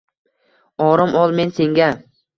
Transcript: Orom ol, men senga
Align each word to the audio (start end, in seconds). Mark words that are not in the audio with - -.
Orom 0.87 1.13
ol, 1.25 1.37
men 1.41 1.57
senga 1.59 1.91